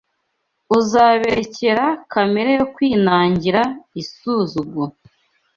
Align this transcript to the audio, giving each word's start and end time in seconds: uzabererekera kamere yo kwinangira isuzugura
uzabererekera 0.77 1.85
kamere 2.11 2.51
yo 2.59 2.65
kwinangira 2.73 3.61
isuzugura 4.01 4.93